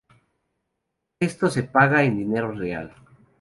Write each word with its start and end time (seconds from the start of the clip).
Esto 1.19 1.51
se 1.51 1.61
paga 1.61 2.03
en 2.03 2.17
dinero 2.17 2.51
real. 2.53 2.91